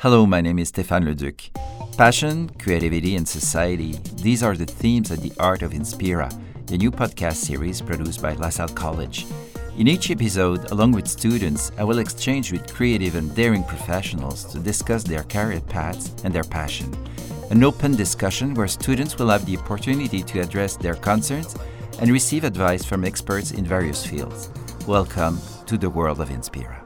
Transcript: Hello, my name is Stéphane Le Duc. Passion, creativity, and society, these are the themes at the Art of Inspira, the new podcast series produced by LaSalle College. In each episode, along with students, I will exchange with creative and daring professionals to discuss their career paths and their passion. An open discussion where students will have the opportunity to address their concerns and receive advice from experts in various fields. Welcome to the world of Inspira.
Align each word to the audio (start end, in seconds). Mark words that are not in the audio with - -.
Hello, 0.00 0.26
my 0.26 0.42
name 0.42 0.58
is 0.58 0.70
Stéphane 0.70 1.06
Le 1.06 1.14
Duc. 1.14 1.40
Passion, 1.96 2.50
creativity, 2.58 3.16
and 3.16 3.26
society, 3.26 3.98
these 4.16 4.42
are 4.42 4.54
the 4.54 4.66
themes 4.66 5.10
at 5.10 5.20
the 5.20 5.32
Art 5.40 5.62
of 5.62 5.72
Inspira, 5.72 6.30
the 6.66 6.76
new 6.76 6.90
podcast 6.90 7.36
series 7.36 7.80
produced 7.80 8.20
by 8.20 8.34
LaSalle 8.34 8.68
College. 8.68 9.24
In 9.78 9.88
each 9.88 10.10
episode, 10.10 10.70
along 10.70 10.92
with 10.92 11.08
students, 11.08 11.72
I 11.78 11.84
will 11.84 11.98
exchange 11.98 12.52
with 12.52 12.70
creative 12.70 13.14
and 13.14 13.34
daring 13.34 13.64
professionals 13.64 14.44
to 14.52 14.58
discuss 14.58 15.02
their 15.02 15.22
career 15.22 15.62
paths 15.62 16.14
and 16.24 16.34
their 16.34 16.44
passion. 16.44 16.94
An 17.50 17.64
open 17.64 17.96
discussion 17.96 18.52
where 18.52 18.68
students 18.68 19.18
will 19.18 19.30
have 19.30 19.46
the 19.46 19.56
opportunity 19.56 20.22
to 20.24 20.40
address 20.40 20.76
their 20.76 20.96
concerns 20.96 21.56
and 22.00 22.12
receive 22.12 22.44
advice 22.44 22.84
from 22.84 23.02
experts 23.02 23.52
in 23.52 23.64
various 23.64 24.04
fields. 24.04 24.50
Welcome 24.86 25.40
to 25.64 25.78
the 25.78 25.88
world 25.88 26.20
of 26.20 26.28
Inspira. 26.28 26.85